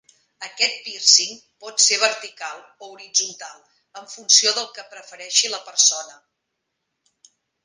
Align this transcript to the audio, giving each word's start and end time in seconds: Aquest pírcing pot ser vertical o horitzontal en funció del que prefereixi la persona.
Aquest 0.45 0.77
pírcing 0.85 1.35
pot 1.65 1.83
ser 1.87 1.99
vertical 2.03 2.57
o 2.85 2.89
horitzontal 2.95 3.61
en 4.01 4.09
funció 4.15 4.55
del 4.57 4.69
que 4.79 4.87
prefereixi 4.95 5.53
la 5.53 5.61
persona. 5.69 6.19